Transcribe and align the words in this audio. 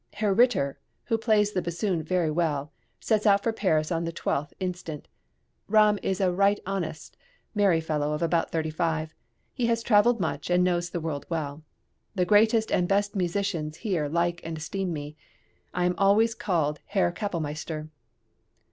Herr 0.13 0.33
Ritter, 0.33 0.79
who 1.03 1.17
plays 1.19 1.51
the 1.51 1.61
bassoon 1.61 2.01
very 2.01 2.31
well, 2.31 2.71
sets 2.99 3.27
out 3.27 3.43
for 3.43 3.53
Paris 3.53 3.91
on 3.91 4.03
the 4.03 4.11
12th 4.11 4.51
inst. 4.59 4.89
Ramm 5.67 5.99
is 6.01 6.19
a 6.19 6.31
right 6.33 6.59
honest, 6.65 7.15
merry 7.53 7.79
fellow 7.79 8.11
of 8.13 8.23
about 8.23 8.49
thirty 8.49 8.71
five; 8.71 9.13
he 9.53 9.67
has 9.67 9.83
travelled 9.83 10.19
much, 10.19 10.49
and 10.49 10.63
knows 10.63 10.89
the 10.89 10.99
world 10.99 11.27
well. 11.29 11.61
The 12.15 12.25
greatest 12.25 12.71
and 12.71 12.87
best 12.87 13.15
musicians 13.15 13.77
here 13.77 14.07
like 14.07 14.41
and 14.43 14.57
esteem 14.57 14.91
me. 14.91 15.17
I 15.71 15.85
am 15.85 15.93
always 15.99 16.33
called 16.33 16.79
Herr 16.87 17.11
Kapellmeister. 17.11 17.89